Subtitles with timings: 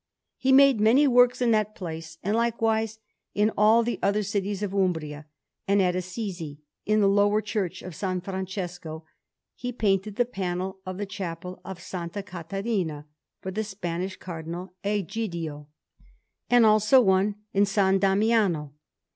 [0.39, 2.97] He made many works in that place, and likewise
[3.35, 5.27] in all the other cities of Umbria;
[5.67, 8.19] and at Assisi, in the lower Church of S.
[8.23, 9.05] Francesco,
[9.53, 11.93] he painted the panel of the Chapel of S.
[12.25, 13.05] Caterina,
[13.41, 15.67] for the Spanish Cardinal Egidio,
[16.49, 17.75] and also one in S.
[17.75, 18.73] Damiano.